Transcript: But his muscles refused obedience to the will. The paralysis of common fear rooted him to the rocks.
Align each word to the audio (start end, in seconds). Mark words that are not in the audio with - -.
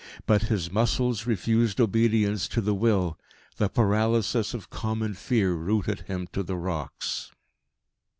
But 0.25 0.41
his 0.41 0.71
muscles 0.71 1.27
refused 1.27 1.79
obedience 1.79 2.47
to 2.47 2.59
the 2.59 2.73
will. 2.73 3.19
The 3.57 3.69
paralysis 3.69 4.55
of 4.55 4.71
common 4.71 5.13
fear 5.13 5.53
rooted 5.53 5.99
him 6.07 6.27
to 6.33 6.41
the 6.41 6.57
rocks. 6.57 7.29